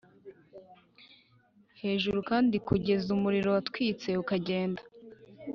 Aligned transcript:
hejuru 1.81 2.19
kandi 2.29 2.55
kugeza 2.67 3.07
umuriro 3.17 3.49
watwitse 3.55 4.09
ukagenda 4.23 4.81